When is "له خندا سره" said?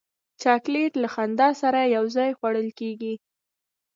1.03-1.79